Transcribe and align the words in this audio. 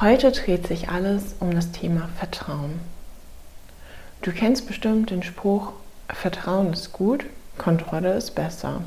Heute 0.00 0.32
dreht 0.32 0.66
sich 0.66 0.88
alles 0.88 1.36
um 1.38 1.54
das 1.54 1.70
Thema 1.70 2.08
Vertrauen. 2.18 2.80
Du 4.22 4.32
kennst 4.32 4.66
bestimmt 4.66 5.10
den 5.10 5.22
Spruch, 5.22 5.72
Vertrauen 6.08 6.72
ist 6.72 6.92
gut, 6.92 7.24
Kontrolle 7.58 8.14
ist 8.14 8.32
besser. 8.32 8.82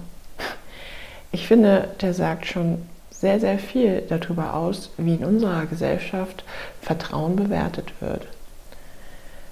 Ich 1.31 1.47
finde, 1.47 1.87
der 2.01 2.13
sagt 2.13 2.45
schon 2.45 2.81
sehr, 3.09 3.39
sehr 3.39 3.57
viel 3.57 4.01
darüber 4.01 4.53
aus, 4.53 4.91
wie 4.97 5.15
in 5.15 5.23
unserer 5.23 5.65
Gesellschaft 5.65 6.43
Vertrauen 6.81 7.37
bewertet 7.37 7.93
wird. 8.01 8.27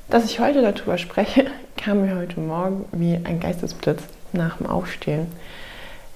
Dass 0.09 0.25
ich 0.25 0.41
heute 0.41 0.61
darüber 0.61 0.97
spreche, 0.97 1.45
kam 1.77 2.01
mir 2.01 2.17
heute 2.17 2.41
Morgen 2.41 2.83
wie 2.91 3.15
ein 3.23 3.39
Geistesblitz 3.39 4.03
nach 4.33 4.57
dem 4.57 4.67
Aufstehen. 4.67 5.27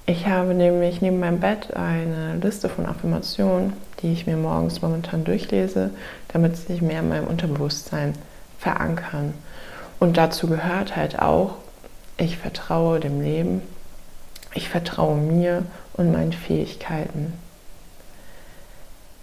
Ich 0.06 0.28
habe 0.28 0.54
nämlich 0.54 1.02
neben 1.02 1.20
meinem 1.20 1.40
Bett 1.40 1.74
eine 1.76 2.36
Liste 2.42 2.68
von 2.68 2.86
Affirmationen, 2.86 3.74
die 4.02 4.14
ich 4.14 4.28
mir 4.28 4.38
morgens 4.38 4.82
momentan 4.82 5.24
durchlese, 5.24 5.92
damit 6.30 6.58
sie 6.58 6.74
sich 6.74 6.82
mehr 6.82 7.00
in 7.00 7.10
meinem 7.10 7.28
Unterbewusstsein 7.28 8.14
verankern. 8.58 9.34
Und 10.00 10.18
dazu 10.18 10.48
gehört 10.48 10.96
halt 10.96 11.20
auch, 11.20 11.56
ich 12.18 12.38
vertraue 12.38 13.00
dem 13.00 13.22
Leben, 13.22 13.62
ich 14.54 14.70
vertraue 14.70 15.16
mir 15.16 15.64
und 15.94 16.12
meinen 16.12 16.34
Fähigkeiten. 16.34 17.34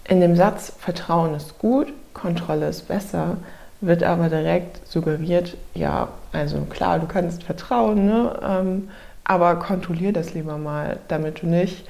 In 0.03 0.21
dem 0.21 0.35
Satz 0.35 0.73
Vertrauen 0.79 1.35
ist 1.35 1.59
gut, 1.59 1.91
Kontrolle 2.13 2.69
ist 2.69 2.87
besser, 2.87 3.37
wird 3.81 4.03
aber 4.03 4.29
direkt 4.29 4.87
suggeriert, 4.87 5.57
ja, 5.73 6.07
also 6.31 6.61
klar, 6.61 6.99
du 6.99 7.07
kannst 7.07 7.43
vertrauen, 7.43 8.05
ne? 8.05 8.39
Ähm, 8.41 8.89
aber 9.23 9.57
kontrollier 9.57 10.13
das 10.13 10.33
lieber 10.33 10.57
mal, 10.57 10.99
damit 11.09 11.41
du 11.41 11.47
nicht 11.47 11.85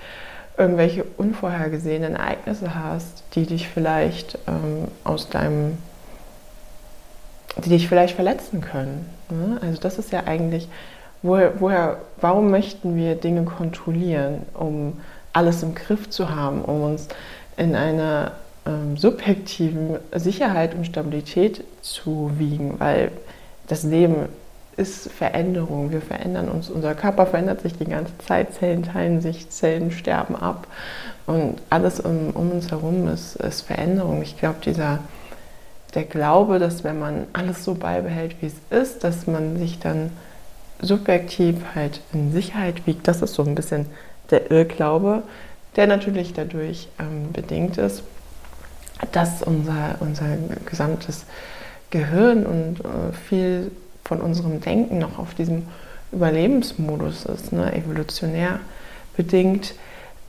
irgendwelche 0.58 1.06
unvorhergesehenen 1.18 2.16
Ereignisse 2.16 2.74
hast, 2.74 3.24
die 3.36 3.46
dich 3.46 3.68
vielleicht 3.68 4.40
ähm, 4.48 4.88
aus 5.04 5.30
deinem, 5.30 5.78
die 7.64 7.70
dich 7.70 7.88
vielleicht 7.88 8.16
verletzen 8.16 8.62
können. 8.62 9.08
Ne? 9.30 9.60
Also 9.62 9.80
das 9.80 10.00
ist 10.00 10.12
ja 10.12 10.24
eigentlich, 10.26 10.68
woher, 11.22 11.60
woher, 11.60 11.98
warum 12.20 12.50
möchten 12.50 12.96
wir 12.96 13.16
Dinge 13.16 13.44
kontrollieren, 13.44 14.42
um 14.54 15.00
alles 15.34 15.62
im 15.62 15.76
Griff 15.76 16.10
zu 16.10 16.36
haben, 16.36 16.64
um 16.64 16.82
uns 16.82 17.08
in 17.56 17.76
einer 17.76 18.32
ähm, 18.66 18.98
subjektiven 18.98 19.98
Sicherheit 20.16 20.74
und 20.74 20.86
Stabilität 20.86 21.64
zu 21.82 22.32
wiegen, 22.38 22.80
weil 22.80 23.12
das 23.68 23.84
Leben 23.84 24.30
ist 24.78 25.12
Veränderung. 25.12 25.92
Wir 25.92 26.02
verändern 26.02 26.50
uns, 26.50 26.70
unser 26.70 26.96
Körper 26.96 27.26
verändert 27.26 27.62
sich 27.62 27.78
die 27.78 27.86
ganze 27.86 28.18
Zeit, 28.20 28.54
Zellen 28.54 28.84
teilen 28.84 29.22
sich, 29.22 29.50
Zellen 29.50 29.92
sterben 29.92 30.36
ab 30.36 30.68
und 31.26 31.56
alles 31.70 32.00
um, 32.00 32.30
um 32.32 32.52
uns 32.52 32.72
herum 32.72 33.08
ist, 33.08 33.36
ist 33.38 33.62
Veränderung. 33.62 34.22
Ich 34.22 34.38
glaube, 34.38 34.60
dieser 34.64 35.00
der 35.94 36.04
Glaube, 36.04 36.60
dass 36.60 36.84
wenn 36.84 37.00
man 37.00 37.28
alles 37.34 37.64
so 37.64 37.74
beibehält, 37.74 38.36
wie 38.42 38.48
es 38.48 38.54
ist, 38.70 39.04
dass 39.04 39.26
man 39.26 39.58
sich 39.58 39.80
dann 39.80 40.12
subjektiv 40.80 41.56
halt 41.74 42.02
in 42.14 42.32
Sicherheit 42.32 42.86
wiegt, 42.86 43.08
das 43.08 43.22
ist 43.22 43.34
so 43.34 43.44
ein 43.44 43.56
bisschen 43.56 43.88
der 44.30 44.52
Irrglaube, 44.52 45.24
der 45.76 45.88
natürlich 45.88 46.34
dadurch 46.34 46.88
ähm, 47.00 47.32
bedingt 47.34 47.78
ist, 47.78 48.04
dass 49.12 49.42
unser, 49.42 49.96
unser 50.02 50.26
gesamtes 50.66 51.26
Gehirn 51.90 52.46
und 52.46 52.82
äh, 52.82 53.14
viel 53.28 53.72
von 54.08 54.22
unserem 54.22 54.62
Denken 54.62 55.00
noch 55.00 55.20
auf 55.20 55.34
diesem 55.34 55.64
Überlebensmodus 56.12 57.26
ist, 57.26 57.52
ne? 57.52 57.74
evolutionär 57.74 58.60
bedingt 59.16 59.76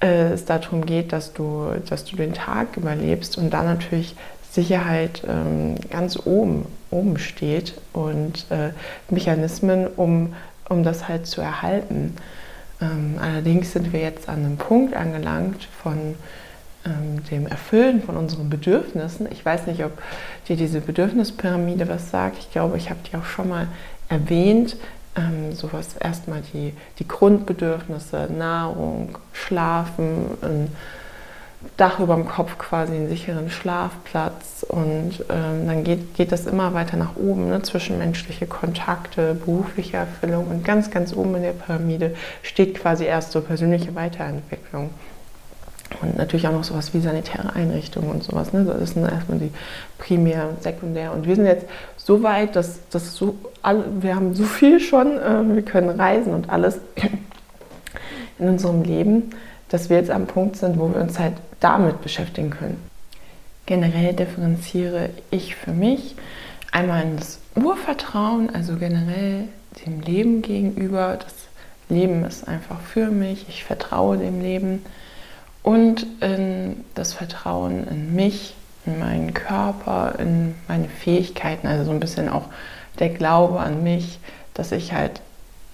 äh, 0.00 0.33
es 0.33 0.44
darum 0.44 0.87
geht, 0.87 1.12
dass 1.12 1.33
du, 1.33 1.72
dass 1.89 2.05
du 2.05 2.16
den 2.16 2.34
Tag 2.34 2.77
überlebst 2.77 3.39
und 3.39 3.50
da 3.50 3.62
natürlich 3.62 4.16
Sicherheit 4.50 5.22
ähm, 5.28 5.77
ganz 5.91 6.19
oben, 6.25 6.66
oben 6.91 7.19
steht 7.19 7.75
und 7.93 8.47
äh, 8.50 8.71
Mechanismen, 9.11 9.87
um, 9.87 10.34
um 10.69 10.83
das 10.83 11.09
halt 11.09 11.27
zu 11.27 11.41
erhalten. 11.41 12.16
Ähm, 12.81 13.16
allerdings 13.21 13.72
sind 13.72 13.93
wir 13.93 14.00
jetzt 14.00 14.28
an 14.28 14.45
einem 14.45 14.56
Punkt 14.56 14.95
angelangt 14.95 15.69
von 15.83 16.15
ähm, 16.84 17.25
dem 17.31 17.47
Erfüllen 17.47 18.03
von 18.03 18.16
unseren 18.16 18.50
Bedürfnissen. 18.50 19.28
Ich 19.31 19.44
weiß 19.44 19.66
nicht, 19.66 19.84
ob 19.84 19.93
dir 20.49 20.56
diese 20.56 20.81
Bedürfnispyramide 20.81 21.89
was 21.89 22.11
sagt. 22.11 22.39
Ich 22.39 22.53
glaube, 22.53 22.77
ich 22.77 22.91
habe 22.91 23.00
die 23.11 23.16
auch 23.16 23.25
schon 23.25 23.49
mal 23.49 23.69
erwähnt. 24.09 24.77
Ähm, 25.16 25.53
sowas 25.53 25.97
erstmal 25.99 26.43
die, 26.53 26.75
die 26.99 27.09
Grundbedürfnisse, 27.09 28.28
Nahrung, 28.31 29.19
Schlafen, 29.33 30.27
ein 30.43 30.69
Dach 31.77 31.99
über 31.99 32.15
dem 32.15 32.28
Kopf 32.28 32.56
quasi, 32.56 32.95
einen 32.95 33.09
sicheren 33.09 33.50
Schlafplatz 33.50 34.65
und 34.69 35.25
ähm, 35.28 35.66
dann 35.66 35.83
geht, 35.83 36.15
geht 36.15 36.31
das 36.31 36.47
immer 36.47 36.72
weiter 36.72 36.97
nach 36.97 37.16
oben, 37.16 37.49
ne? 37.49 37.60
zwischenmenschliche 37.62 38.47
Kontakte, 38.47 39.34
berufliche 39.34 39.97
Erfüllung 39.97 40.47
und 40.47 40.65
ganz, 40.65 40.93
ganz 40.93 41.12
oben 41.12 41.34
in 41.34 41.43
der 41.43 41.53
Pyramide 41.53 42.15
steht 42.43 42.77
quasi 42.77 43.06
erst 43.06 43.33
so 43.33 43.41
persönliche 43.41 43.97
Weiterentwicklung. 43.97 44.91
Und 46.00 46.16
natürlich 46.16 46.47
auch 46.47 46.53
noch 46.53 46.64
sowas 46.64 46.94
wie 46.94 47.00
sanitäre 47.00 47.54
Einrichtungen 47.54 48.10
und 48.10 48.22
sowas. 48.22 48.53
Ne? 48.53 48.64
Das 48.64 48.91
sind 48.91 49.09
erstmal 49.09 49.38
die 49.38 49.50
Primär, 49.98 50.50
Sekundär. 50.60 51.12
Und 51.12 51.26
wir 51.26 51.34
sind 51.34 51.47
jetzt 51.47 51.66
so 51.97 52.22
weit, 52.22 52.54
dass, 52.56 52.88
dass 52.91 53.14
so 53.14 53.34
alle, 53.62 53.84
wir 54.00 54.14
haben 54.14 54.34
so 54.34 54.44
viel 54.44 54.81
schon, 54.81 55.19
äh, 55.19 55.42
wir 55.54 55.62
können 55.62 55.91
reisen 55.91 56.34
und 56.34 56.50
alles 56.50 56.78
in 58.38 58.48
unserem 58.48 58.82
Leben, 58.82 59.31
dass 59.69 59.91
wir 59.91 59.97
jetzt 59.97 60.10
am 60.10 60.26
Punkt 60.26 60.56
sind, 60.56 60.78
wo 60.78 60.88
wir 60.88 61.00
uns 61.00 61.19
halt 61.19 61.34
damit 61.60 62.00
beschäftigen 62.00 62.50
können. 62.50 62.82
Generell 63.66 64.15
differenziere 64.15 65.10
ich 65.30 65.56
für 65.56 65.72
mich 65.72 66.15
einmal 66.72 67.03
in 67.03 67.16
das 67.16 67.41
Urvertrauen, 67.54 68.54
also 68.54 68.76
generell 68.76 69.48
dem 69.84 70.00
Leben 70.00 70.42
gegenüber. 70.42 71.19
Das 71.22 71.34
Leben 71.88 72.25
ist 72.25 72.47
einfach 72.47 72.80
für 72.80 73.10
mich, 73.10 73.47
ich 73.48 73.65
vertraue 73.65 74.16
dem 74.16 74.41
Leben 74.41 74.84
und 75.63 76.07
in 76.21 76.84
das 76.95 77.13
Vertrauen 77.13 77.87
in 77.89 78.15
mich, 78.15 78.55
in 78.87 78.99
meinen 78.99 79.34
Körper, 79.34 80.15
in 80.19 80.55
meine 80.66 80.89
Fähigkeiten, 80.89 81.66
also 81.66 81.84
so 81.84 81.91
ein 81.91 82.01
bisschen 82.01 82.28
auch 82.28 82.47
der 82.99 83.10
Glaube 83.10 83.60
an 83.60 83.83
mich, 83.83 84.19
dass 84.55 84.72
ich 84.72 84.93
halt 84.93 85.21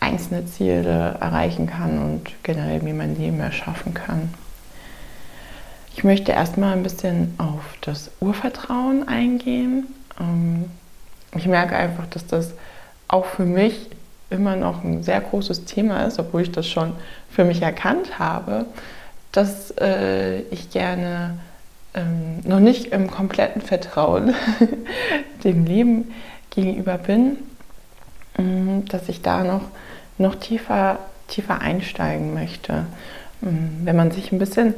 einzelne 0.00 0.46
Ziele 0.46 1.16
erreichen 1.20 1.66
kann 1.66 1.98
und 1.98 2.30
generell 2.42 2.82
mir 2.82 2.94
mein 2.94 3.16
Leben 3.16 3.40
erschaffen 3.40 3.94
kann. 3.94 4.34
Ich 5.96 6.04
möchte 6.04 6.32
erstmal 6.32 6.72
ein 6.72 6.82
bisschen 6.82 7.34
auf 7.38 7.62
das 7.80 8.10
Urvertrauen 8.20 9.06
eingehen. 9.08 9.86
Ähm, 10.20 10.64
ich 11.36 11.46
merke 11.46 11.76
einfach, 11.76 12.06
dass 12.06 12.26
das 12.26 12.52
auch 13.08 13.24
für 13.24 13.44
mich 13.44 13.90
immer 14.28 14.56
noch 14.56 14.82
ein 14.82 15.02
sehr 15.02 15.20
großes 15.20 15.64
Thema 15.64 16.04
ist, 16.04 16.18
obwohl 16.18 16.42
ich 16.42 16.52
das 16.52 16.68
schon 16.68 16.92
für 17.30 17.44
mich 17.44 17.62
erkannt 17.62 18.18
habe 18.18 18.66
dass 19.34 19.72
äh, 19.80 20.40
ich 20.50 20.70
gerne 20.70 21.38
ähm, 21.92 22.40
noch 22.44 22.60
nicht 22.60 22.86
im 22.86 23.10
kompletten 23.10 23.62
Vertrauen 23.62 24.34
dem 25.44 25.66
Leben 25.66 26.12
gegenüber 26.50 26.98
bin, 26.98 27.36
ähm, 28.38 28.84
dass 28.86 29.08
ich 29.08 29.22
da 29.22 29.42
noch, 29.42 29.62
noch 30.18 30.36
tiefer, 30.36 31.00
tiefer 31.28 31.60
einsteigen 31.60 32.32
möchte. 32.32 32.86
Ähm, 33.42 33.80
wenn 33.82 33.96
man 33.96 34.12
sich 34.12 34.30
ein 34.30 34.38
bisschen 34.38 34.74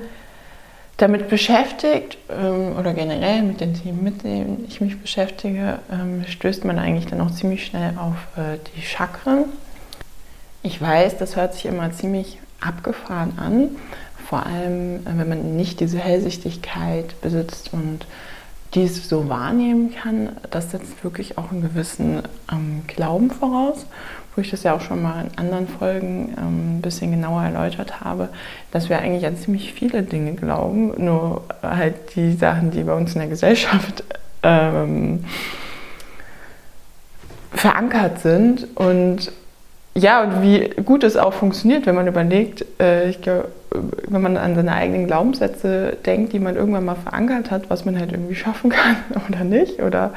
damit 0.97 1.29
beschäftigt 1.29 2.17
ähm, 2.31 2.75
oder 2.79 2.95
generell 2.95 3.43
mit 3.43 3.61
den 3.61 3.75
Themen, 3.75 4.03
mit 4.03 4.25
denen 4.25 4.65
ich 4.67 4.81
mich 4.81 4.99
beschäftige, 4.99 5.81
ähm, 5.93 6.25
stößt 6.27 6.65
man 6.65 6.79
eigentlich 6.79 7.07
dann 7.07 7.21
auch 7.21 7.31
ziemlich 7.31 7.67
schnell 7.67 7.93
auf 7.99 8.17
äh, 8.39 8.59
die 8.75 8.81
Chakren. 8.81 9.45
Ich 10.63 10.81
weiß, 10.81 11.19
das 11.19 11.37
hört 11.37 11.53
sich 11.53 11.67
immer 11.67 11.93
ziemlich 11.93 12.39
abgefahren 12.61 13.35
an, 13.39 13.77
vor 14.29 14.45
allem 14.47 14.97
äh, 15.07 15.19
wenn 15.19 15.29
man 15.29 15.57
nicht 15.57 15.81
diese 15.81 15.99
Hellsichtigkeit 15.99 17.21
besitzt 17.21 17.73
und 17.73 18.07
dies 18.75 19.09
so 19.09 19.29
wahrnehmen 19.29 19.95
kann, 19.95 20.31
das 20.51 20.73
setzt 20.73 21.03
wirklich 21.05 21.39
auch 21.39 21.51
einen 21.51 21.63
gewissen 21.63 22.23
ähm, 22.53 22.83
Glauben 22.87 23.31
voraus, 23.31 23.87
wo 24.35 24.43
ich 24.43 24.51
das 24.51 24.65
ja 24.65 24.75
auch 24.75 24.81
schon 24.81 25.03
mal 25.03 25.25
in 25.25 25.39
anderen 25.39 25.69
Folgen 25.69 26.35
ähm, 26.37 26.79
ein 26.79 26.83
bisschen 26.83 27.11
genauer 27.11 27.43
erläutert 27.45 28.01
habe, 28.01 28.29
dass 28.73 28.89
wir 28.89 28.99
eigentlich 28.99 29.25
an 29.25 29.37
ziemlich 29.37 29.73
viele 29.73 30.03
Dinge 30.03 30.35
glauben, 30.35 30.93
nur 31.03 31.45
halt 31.63 32.17
die 32.17 32.33
Sachen, 32.33 32.71
die 32.71 32.83
bei 32.83 32.95
uns 32.95 33.15
in 33.15 33.21
der 33.21 33.29
Gesellschaft 33.29 34.05
ähm, 34.43 35.25
verankert 37.53 38.21
sind 38.21 38.77
und 38.77 39.33
ja, 39.97 40.23
und 40.23 40.43
wie 40.43 40.69
gut 40.83 41.05
es 41.05 41.17
auch 41.17 41.33
funktioniert, 41.33 41.87
wenn 41.87 41.95
man 41.95 42.07
überlegt, 42.07 42.65
äh, 42.79 43.09
ich 43.09 43.23
glaube, 43.23 43.49
wenn 44.09 44.21
man 44.21 44.37
an 44.37 44.55
seine 44.55 44.73
eigenen 44.73 45.07
Glaubenssätze 45.07 45.97
denkt, 46.05 46.33
die 46.33 46.39
man 46.39 46.55
irgendwann 46.55 46.85
mal 46.85 46.97
verankert 46.97 47.51
hat, 47.51 47.71
was 47.71 47.85
man 47.85 47.99
halt 47.99 48.13
irgendwie 48.13 48.35
schaffen 48.35 48.71
kann 48.71 48.97
oder 49.29 49.43
nicht. 49.43 49.83
Oder 49.83 50.13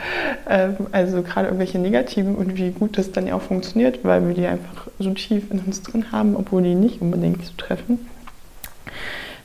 ähm, 0.49 0.75
also 0.91 1.21
gerade 1.21 1.47
irgendwelche 1.47 1.79
negativen 1.79 2.35
und 2.35 2.57
wie 2.57 2.71
gut 2.71 2.97
das 2.97 3.11
dann 3.11 3.27
ja 3.27 3.35
auch 3.35 3.41
funktioniert, 3.41 3.99
weil 4.03 4.27
wir 4.27 4.35
die 4.35 4.47
einfach 4.47 4.87
so 4.99 5.11
tief 5.11 5.49
in 5.49 5.59
uns 5.59 5.81
drin 5.81 6.11
haben, 6.11 6.35
obwohl 6.35 6.61
die 6.61 6.75
nicht 6.75 7.01
unbedingt 7.01 7.45
zu 7.45 7.55
treffen. 7.55 8.05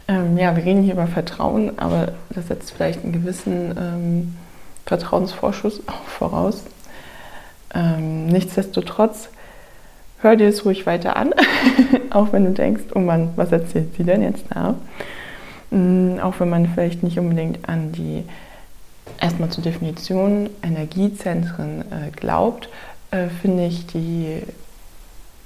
Ähm, 0.09 0.37
ja, 0.37 0.57
wir 0.57 0.65
reden 0.65 0.83
hier 0.83 0.95
über 0.95 1.07
Vertrauen, 1.07 1.79
aber 1.79 2.09
das 2.31 2.49
setzt 2.49 2.73
vielleicht 2.73 3.05
einen 3.05 3.13
gewissen 3.13 3.75
ähm, 3.79 4.37
Vertrauensvorschuss 4.85 5.83
auch 5.87 6.09
voraus. 6.09 6.65
Ähm, 7.73 8.27
nichtsdestotrotz 8.27 9.29
hör 10.25 10.37
dir 10.37 10.49
es 10.49 10.65
ruhig 10.65 10.87
weiter 10.87 11.17
an, 11.17 11.35
auch 12.11 12.33
wenn 12.33 12.45
du 12.45 12.51
denkst, 12.51 12.85
oh 12.95 12.99
Mann, 13.01 13.31
was 13.37 13.53
erzählt 13.53 13.95
sie 13.97 14.05
denn 14.05 14.23
jetzt 14.23 14.47
da? 14.53 14.75
Mhm, 15.71 16.19
auch 16.21 16.41
wenn 16.41 16.49
man 16.49 16.67
vielleicht 16.67 17.03
nicht 17.03 17.19
unbedingt 17.19 17.69
an 17.69 17.93
die, 17.93 18.25
erstmal 19.21 19.51
zur 19.51 19.63
Definition, 19.63 20.51
Energiezentren 20.63 21.83
äh, 21.83 22.11
glaubt, 22.11 22.69
äh, 23.11 23.29
finde 23.29 23.67
ich 23.67 23.87
die 23.87 24.43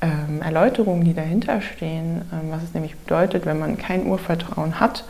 ähm, 0.00 0.42
Erläuterungen, 0.42 1.04
die 1.04 1.14
dahinter 1.14 1.60
stehen, 1.60 2.22
ähm, 2.32 2.50
was 2.50 2.62
es 2.62 2.72
nämlich 2.72 2.96
bedeutet, 2.96 3.46
wenn 3.46 3.58
man 3.58 3.76
kein 3.76 4.06
Urvertrauen 4.06 4.78
hat, 4.78 5.04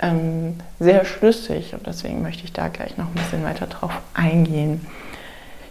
ähm, 0.00 0.56
sehr 0.80 1.04
schlüssig. 1.04 1.74
Und 1.74 1.86
deswegen 1.86 2.22
möchte 2.22 2.44
ich 2.44 2.52
da 2.52 2.68
gleich 2.68 2.96
noch 2.96 3.06
ein 3.06 3.14
bisschen 3.14 3.44
weiter 3.44 3.66
drauf 3.66 3.92
eingehen. 4.14 4.84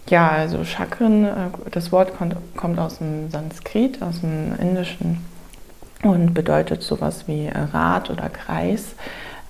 Ja, 0.10 0.30
also 0.30 0.64
Chakren, 0.64 1.26
äh, 1.26 1.32
das 1.72 1.92
Wort 1.92 2.14
kommt, 2.18 2.80
aus 2.80 3.00
dem 3.00 3.30
Sanskrit, 3.30 4.02
aus 4.02 4.22
dem 4.22 4.56
Indischen 4.60 5.26
und 6.04 6.34
bedeutet 6.34 6.82
sowas 6.82 7.28
wie 7.28 7.50
Rad 7.50 8.10
oder 8.10 8.30
Kreis. 8.30 8.96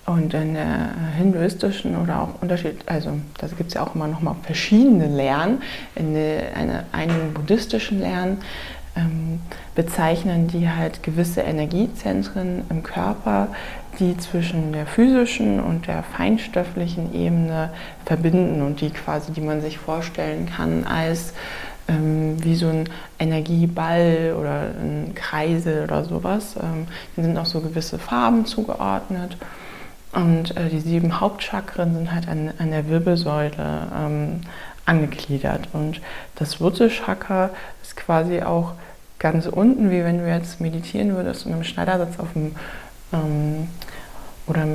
Und 0.08 0.34
in 0.34 0.54
der 0.54 0.92
hinduistischen 1.18 1.98
oder 1.98 2.22
auch 2.22 2.42
Unterschied, 2.42 2.78
also 2.86 3.12
da 3.40 3.48
gibt 3.48 3.68
es 3.68 3.74
ja 3.74 3.84
auch 3.84 3.94
immer 3.94 4.08
noch 4.08 4.22
mal 4.22 4.38
verschiedene 4.42 5.08
Lehren. 5.08 5.62
In 5.96 6.16
eine, 6.16 6.86
einigen 6.94 7.34
buddhistischen 7.34 8.00
Lehren 8.00 8.38
ähm, 8.96 9.42
bezeichnen 9.76 10.48
die 10.48 10.70
halt 10.70 11.04
gewisse 11.04 11.42
Energiezentren 11.42 12.64
im 12.70 12.84
Körper, 12.84 13.50
die 14.00 14.18
zwischen 14.18 14.74
der 14.74 14.86
physischen 14.86 15.60
und 15.60 15.88
der 15.88 16.04
feinstofflichen 16.04 17.14
Ebene 17.14 17.72
verbinden 18.06 18.62
und 18.62 18.82
die 18.82 18.90
quasi, 18.90 19.32
die 19.32 19.42
man 19.42 19.62
sich 19.62 19.78
vorstellen 19.78 20.48
kann 20.48 20.84
als 20.84 21.34
ähm, 21.88 22.44
wie 22.44 22.56
so 22.56 22.68
ein 22.68 22.90
Energieball 23.20 24.36
oder 24.40 24.72
ein 24.80 25.14
Kreisel 25.16 25.84
oder 25.84 26.04
sowas. 26.04 26.56
Ähm, 26.62 26.88
die 27.16 27.22
sind 27.22 27.38
auch 27.38 27.46
so 27.46 27.62
gewisse 27.62 27.98
Farben 27.98 28.46
zugeordnet. 28.46 29.38
Und 30.14 30.56
äh, 30.58 30.70
die 30.70 30.80
sieben 30.80 31.20
Hauptchakren 31.20 31.94
sind 31.94 32.14
halt 32.14 32.28
an, 32.28 32.52
an 32.58 32.72
der 32.72 32.90
Wirbelsäule 32.90 33.88
ähm, 33.96 34.42
angegliedert. 34.86 35.70
Und 35.74 36.02
das 36.36 36.60
Wurzelchakra 36.60 37.52
ist 37.82 37.96
quasi 37.96 38.42
auch 38.42 38.74
ganz 39.20 39.48
unten, 39.48 39.90
wie 39.90 40.04
wenn 40.04 40.20
du 40.20 40.30
jetzt 40.30 40.62
meditieren 40.62 41.16
würdest 41.16 41.46
und 41.46 41.54
im 41.54 41.64
Schneidersitz 41.64 42.20
auf 42.20 42.34
dem 42.34 42.56
ähm, 43.14 43.68
oder 44.48 44.66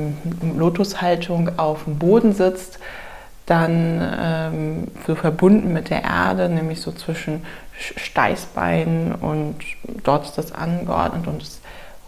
Lotushaltung 0.57 1.57
auf 1.57 1.85
dem 1.85 1.97
Boden 1.97 2.33
sitzt, 2.33 2.79
dann 3.45 4.01
ähm, 4.17 4.87
so 5.05 5.15
verbunden 5.15 5.73
mit 5.73 5.89
der 5.89 6.03
Erde, 6.03 6.47
nämlich 6.47 6.81
so 6.81 6.91
zwischen 6.91 7.45
Steißbeinen 7.77 9.13
und 9.15 9.55
dort 10.03 10.25
ist 10.25 10.37
das 10.37 10.53
angeordnet 10.53 11.27
und 11.27 11.41
ist 11.41 11.61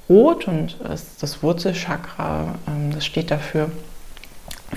rot 0.08 0.48
und 0.48 0.80
ist 0.82 1.22
das 1.22 1.44
Wurzelchakra, 1.44 2.56
ähm, 2.68 2.92
das 2.94 3.06
steht 3.06 3.32
dafür 3.32 3.70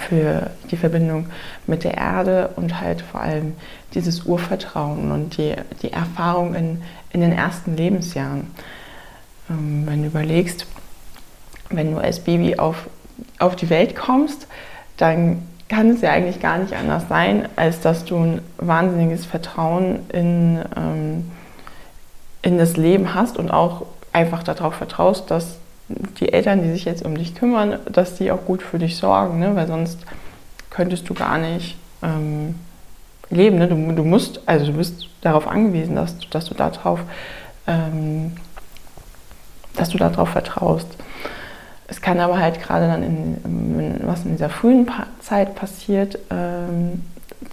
für 0.09 0.51
die 0.71 0.77
Verbindung 0.77 1.27
mit 1.67 1.85
der 1.85 1.95
Erde 1.97 2.51
und 2.57 2.81
halt 2.81 3.03
vor 3.03 3.21
allem 3.21 3.55
dieses 3.95 4.25
Urvertrauen 4.25 5.11
und 5.13 5.37
die, 5.37 5.55
die 5.83 5.93
Erfahrung 5.93 6.55
in, 6.55 6.83
in 7.11 7.21
den 7.21 7.33
ersten 7.33 7.77
Lebensjahren. 7.77 8.49
Ähm, 9.51 9.87
wenn 9.87 10.03
du 10.03 10.09
überlegst, 10.09 10.67
wenn 11.71 11.93
du 11.93 11.99
als 11.99 12.21
Baby 12.21 12.57
auf, 12.57 12.89
auf 13.39 13.57
die 13.57 13.71
Welt 13.71 13.97
kommst, 13.97 14.47
dann 14.97 15.43
kann 15.69 15.91
es 15.91 16.01
ja 16.01 16.11
eigentlich 16.11 16.41
gar 16.41 16.59
nicht 16.59 16.75
anders 16.75 17.09
sein, 17.09 17.49
als 17.57 17.81
dass 17.81 18.05
du 18.05 18.17
ein 18.17 18.41
wahnsinniges 18.57 19.27
Vertrauen 19.27 20.09
in, 20.11 20.61
ähm, 20.77 21.31
in 22.43 22.59
das 22.59 22.77
Leben 22.77 23.15
hast 23.15 23.37
und 23.37 23.51
auch 23.51 23.85
einfach 24.13 24.43
darauf 24.43 24.75
vertraust, 24.75 25.31
dass 25.31 25.59
die 26.21 26.33
Eltern, 26.33 26.63
die 26.63 26.71
sich 26.71 26.85
jetzt 26.85 27.05
um 27.05 27.17
dich 27.17 27.35
kümmern, 27.35 27.79
dass 27.91 28.15
die 28.15 28.31
auch 28.31 28.45
gut 28.45 28.63
für 28.63 28.79
dich 28.79 28.97
sorgen, 28.97 29.39
ne? 29.39 29.55
weil 29.57 29.67
sonst 29.67 30.01
könntest 30.71 31.09
du 31.09 31.15
gar 31.15 31.39
nicht 31.39 31.77
ähm, 32.03 32.55
leben. 33.31 33.59
Ne? 33.59 33.69
Du, 33.69 33.93
du, 33.93 34.05
musst, 34.05 34.41
also 34.47 34.67
du 34.67 34.73
bist 34.73 35.09
darauf 35.21 35.47
angewiesen, 35.47 35.97
dass, 35.97 36.15
dass 36.31 36.47
du 36.47 36.55
darauf, 36.55 37.01
ähm, 37.67 38.33
dass 39.77 39.91
du 39.91 39.99
darauf 39.99 40.31
vertraust. 40.31 40.89
Es 41.89 42.01
kann 42.03 42.21
aber 42.21 42.39
halt 42.39 42.63
gerade 42.63 42.87
dann, 42.87 43.03
in, 43.03 44.01
was 44.03 44.25
in 44.25 44.33
dieser 44.33 44.51
frühen 44.51 44.87
Zeit 45.21 45.55
passiert, 45.55 46.19
ähm, 46.31 47.03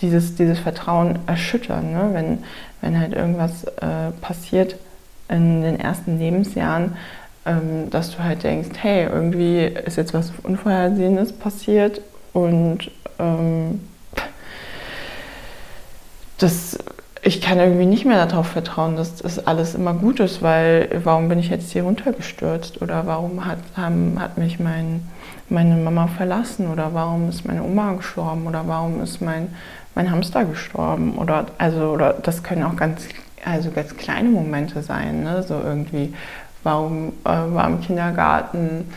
dieses, 0.01 0.35
dieses 0.35 0.59
Vertrauen 0.59 1.19
erschüttern. 1.25 1.93
Ne? 1.93 2.09
Wenn, 2.11 2.43
wenn 2.81 2.99
halt 2.99 3.13
irgendwas 3.13 3.63
äh, 3.63 4.11
passiert 4.21 4.75
in 5.29 5.61
den 5.61 5.79
ersten 5.79 6.19
Lebensjahren, 6.19 6.97
ähm, 7.45 7.89
dass 7.89 8.11
du 8.11 8.23
halt 8.23 8.43
denkst, 8.43 8.77
hey, 8.81 9.05
irgendwie 9.05 9.63
ist 9.63 9.95
jetzt 9.95 10.13
was 10.13 10.33
Unvorhersehenes 10.43 11.31
passiert 11.31 12.01
und 12.33 12.91
ähm, 13.19 13.79
das, 16.37 16.77
ich 17.25 17.41
kann 17.41 17.59
irgendwie 17.59 17.87
nicht 17.87 18.05
mehr 18.05 18.23
darauf 18.23 18.47
vertrauen, 18.49 18.95
dass 18.95 19.15
das 19.15 19.47
alles 19.47 19.73
immer 19.73 19.95
gut 19.95 20.19
ist, 20.19 20.43
weil 20.43 21.01
warum 21.03 21.27
bin 21.27 21.39
ich 21.39 21.49
jetzt 21.49 21.71
hier 21.71 21.81
runtergestürzt 21.81 22.83
oder 22.83 23.07
warum 23.07 23.45
hat, 23.45 23.57
haben, 23.75 24.17
hat 24.19 24.37
mich 24.37 24.59
mein, 24.59 25.01
meine 25.49 25.75
Mama 25.75 26.05
verlassen 26.05 26.67
oder 26.67 26.93
warum 26.93 27.27
ist 27.27 27.43
meine 27.43 27.63
Oma 27.63 27.93
gestorben 27.93 28.45
oder 28.45 28.67
warum 28.67 29.01
ist 29.01 29.21
mein, 29.21 29.47
mein 29.95 30.11
Hamster 30.11 30.45
gestorben 30.45 31.17
oder 31.17 31.47
also 31.57 31.89
oder 31.89 32.13
das 32.13 32.43
können 32.43 32.61
auch 32.61 32.75
ganz 32.75 33.07
also 33.43 33.71
ganz 33.71 33.97
kleine 33.97 34.29
Momente 34.29 34.83
sein, 34.83 35.23
ne? 35.23 35.41
so 35.41 35.55
irgendwie 35.55 36.13
warum 36.61 37.09
äh, 37.23 37.29
war 37.29 37.67
im 37.67 37.81
Kindergarten 37.81 38.91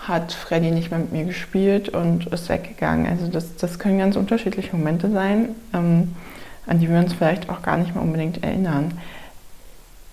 hat 0.00 0.32
Freddy 0.32 0.72
nicht 0.72 0.90
mehr 0.90 0.98
mit 0.98 1.12
mir 1.12 1.24
gespielt 1.24 1.90
und 1.90 2.26
ist 2.26 2.48
weggegangen. 2.48 3.06
Also 3.06 3.28
das, 3.28 3.56
das 3.56 3.78
können 3.78 3.98
ganz 3.98 4.16
unterschiedliche 4.16 4.74
Momente 4.74 5.10
sein. 5.10 5.50
Ähm, 5.74 6.14
an 6.68 6.78
die 6.78 6.88
wir 6.88 6.98
uns 6.98 7.14
vielleicht 7.14 7.48
auch 7.50 7.62
gar 7.62 7.76
nicht 7.76 7.94
mehr 7.94 8.02
unbedingt 8.02 8.44
erinnern. 8.44 8.92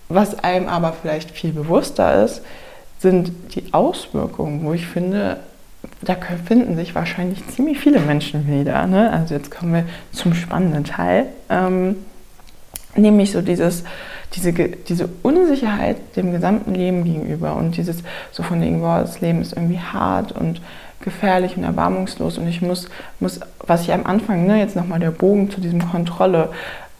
Was 0.08 0.38
einem 0.38 0.68
aber 0.68 0.92
vielleicht 0.92 1.30
viel 1.30 1.52
bewusster 1.52 2.24
ist, 2.24 2.42
sind 2.98 3.32
die 3.54 3.72
Auswirkungen, 3.72 4.64
wo 4.64 4.72
ich 4.72 4.86
finde, 4.86 5.38
da 6.02 6.16
finden 6.44 6.76
sich 6.76 6.94
wahrscheinlich 6.94 7.46
ziemlich 7.48 7.78
viele 7.78 8.00
Menschen 8.00 8.46
wieder. 8.48 8.86
Ne? 8.86 9.12
Also 9.12 9.34
jetzt 9.34 9.50
kommen 9.50 9.72
wir 9.72 9.84
zum 10.12 10.34
spannenden 10.34 10.84
Teil, 10.84 11.26
ähm, 11.50 11.96
nämlich 12.94 13.32
so 13.32 13.42
dieses, 13.42 13.84
diese, 14.34 14.52
diese 14.52 15.08
Unsicherheit 15.22 15.96
dem 16.16 16.32
gesamten 16.32 16.74
Leben 16.74 17.04
gegenüber 17.04 17.56
und 17.56 17.76
dieses 17.76 17.98
so 18.32 18.42
von 18.42 18.60
wegen, 18.60 18.80
boah, 18.80 19.00
das 19.00 19.20
Leben 19.20 19.42
ist 19.42 19.52
irgendwie 19.52 19.80
hart 19.80 20.32
und 20.32 20.60
gefährlich 21.06 21.56
und 21.56 21.62
erbarmungslos. 21.64 22.36
Und 22.36 22.48
ich 22.48 22.60
muss, 22.60 22.88
muss 23.20 23.40
was 23.60 23.82
ich 23.82 23.92
am 23.92 24.04
Anfang, 24.04 24.46
ne, 24.46 24.58
jetzt 24.58 24.76
nochmal 24.76 25.00
der 25.00 25.12
Bogen 25.12 25.50
zu 25.50 25.60
diesem 25.60 25.88
Kontrolle, 25.88 26.50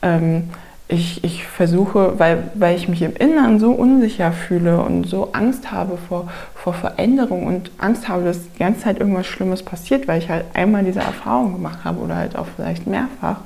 ähm, 0.00 0.44
ich, 0.88 1.24
ich 1.24 1.44
versuche, 1.44 2.16
weil, 2.18 2.44
weil 2.54 2.76
ich 2.76 2.88
mich 2.88 3.02
im 3.02 3.16
Inneren 3.16 3.58
so 3.58 3.72
unsicher 3.72 4.30
fühle 4.30 4.80
und 4.80 5.08
so 5.08 5.30
Angst 5.32 5.72
habe 5.72 5.98
vor, 6.08 6.28
vor 6.54 6.74
Veränderung 6.74 7.44
und 7.44 7.72
Angst 7.78 8.08
habe, 8.08 8.22
dass 8.22 8.52
die 8.52 8.58
ganze 8.60 8.82
Zeit 8.82 9.00
irgendwas 9.00 9.26
Schlimmes 9.26 9.64
passiert, 9.64 10.06
weil 10.06 10.20
ich 10.20 10.30
halt 10.30 10.44
einmal 10.54 10.84
diese 10.84 11.00
Erfahrung 11.00 11.54
gemacht 11.54 11.80
habe 11.82 11.98
oder 11.98 12.14
halt 12.14 12.36
auch 12.36 12.46
vielleicht 12.54 12.86
mehrfach, 12.86 13.40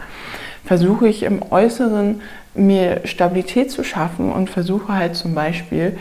versuche 0.66 1.08
ich 1.08 1.22
im 1.22 1.40
Äußeren 1.50 2.20
mir 2.54 3.00
Stabilität 3.04 3.70
zu 3.70 3.84
schaffen 3.84 4.30
und 4.30 4.50
versuche 4.50 4.92
halt 4.92 5.16
zum 5.16 5.34
Beispiel 5.34 5.96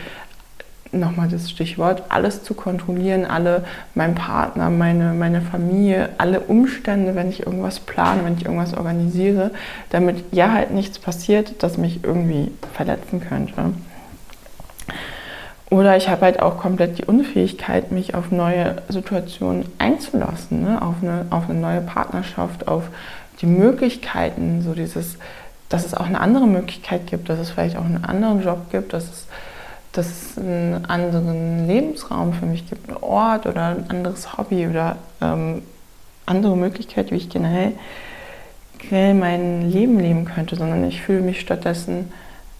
nochmal 0.92 1.28
das 1.28 1.50
Stichwort, 1.50 2.04
alles 2.08 2.42
zu 2.42 2.54
kontrollieren, 2.54 3.24
alle, 3.24 3.64
mein 3.94 4.14
Partner, 4.14 4.70
meine, 4.70 5.12
meine 5.12 5.40
Familie, 5.40 6.10
alle 6.18 6.40
Umstände, 6.40 7.14
wenn 7.14 7.28
ich 7.28 7.46
irgendwas 7.46 7.80
plane, 7.80 8.24
wenn 8.24 8.36
ich 8.36 8.44
irgendwas 8.44 8.74
organisiere, 8.74 9.50
damit 9.90 10.24
ja 10.32 10.52
halt 10.52 10.72
nichts 10.72 10.98
passiert, 10.98 11.62
das 11.62 11.78
mich 11.78 12.04
irgendwie 12.04 12.50
verletzen 12.74 13.20
könnte. 13.20 13.72
Oder 15.70 15.96
ich 15.96 16.08
habe 16.08 16.22
halt 16.22 16.42
auch 16.42 16.58
komplett 16.58 16.98
die 16.98 17.04
Unfähigkeit, 17.04 17.92
mich 17.92 18.16
auf 18.16 18.32
neue 18.32 18.82
Situationen 18.88 19.66
einzulassen, 19.78 20.62
ne? 20.62 20.82
auf, 20.82 20.96
eine, 21.00 21.26
auf 21.30 21.48
eine 21.48 21.60
neue 21.60 21.80
Partnerschaft, 21.80 22.66
auf 22.66 22.88
die 23.40 23.46
Möglichkeiten, 23.46 24.62
so 24.62 24.74
dieses, 24.74 25.16
dass 25.68 25.86
es 25.86 25.94
auch 25.94 26.06
eine 26.06 26.20
andere 26.20 26.48
Möglichkeit 26.48 27.06
gibt, 27.06 27.28
dass 27.28 27.38
es 27.38 27.50
vielleicht 27.50 27.76
auch 27.76 27.84
einen 27.84 28.04
anderen 28.04 28.42
Job 28.42 28.72
gibt, 28.72 28.92
dass 28.92 29.04
es 29.04 29.26
dass 29.92 30.06
es 30.06 30.38
einen 30.38 30.84
anderen 30.86 31.66
Lebensraum 31.66 32.32
für 32.32 32.46
mich 32.46 32.68
gibt, 32.68 32.88
einen 32.88 32.98
Ort 32.98 33.46
oder 33.46 33.68
ein 33.68 33.90
anderes 33.90 34.36
Hobby 34.36 34.66
oder 34.66 34.96
ähm, 35.20 35.62
andere 36.26 36.56
Möglichkeiten, 36.56 37.10
wie 37.10 37.16
ich 37.16 37.28
generell, 37.28 37.72
generell 38.78 39.14
mein 39.14 39.70
Leben 39.70 39.98
leben 39.98 40.24
könnte, 40.26 40.56
sondern 40.56 40.84
ich 40.84 41.02
fühle 41.02 41.22
mich 41.22 41.40
stattdessen 41.40 42.12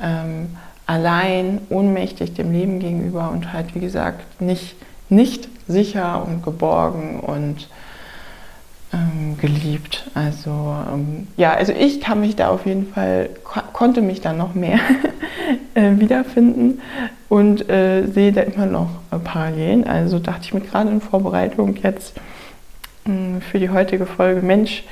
ähm, 0.02 0.56
allein, 0.86 1.60
ohnmächtig 1.68 2.34
dem 2.34 2.52
Leben 2.52 2.80
gegenüber 2.80 3.30
und 3.30 3.52
halt, 3.52 3.74
wie 3.76 3.80
gesagt, 3.80 4.40
nicht, 4.40 4.74
nicht 5.08 5.48
sicher 5.68 6.26
und 6.26 6.42
geborgen 6.42 7.20
und 7.20 7.68
ähm, 8.92 9.38
geliebt. 9.38 10.10
Also 10.14 10.50
ähm, 10.92 11.28
ja, 11.36 11.52
also 11.52 11.72
ich 11.72 12.00
kann 12.00 12.20
mich 12.20 12.34
da 12.34 12.48
auf 12.48 12.66
jeden 12.66 12.92
Fall, 12.92 13.30
ko 13.44 13.60
konnte 13.72 14.02
mich 14.02 14.20
da 14.20 14.32
noch 14.32 14.54
mehr 14.54 14.80
äh, 15.74 15.98
wiederfinden 15.98 16.80
und 17.28 17.68
äh, 17.68 18.06
sehe 18.06 18.32
da 18.32 18.42
immer 18.42 18.66
noch 18.66 18.90
äh, 19.10 19.18
Parallelen. 19.18 19.84
Also 19.84 20.18
dachte 20.18 20.42
ich 20.44 20.54
mir 20.54 20.60
gerade 20.60 20.90
in 20.90 21.00
Vorbereitung 21.00 21.76
jetzt 21.82 22.16
äh, 23.06 23.40
für 23.40 23.58
die 23.58 23.70
heutige 23.70 24.06
Folge, 24.06 24.42
Mensch, 24.42 24.84